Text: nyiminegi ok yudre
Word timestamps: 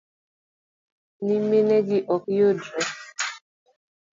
nyiminegi 1.23 1.97
ok 2.15 2.23
yudre 2.37 2.77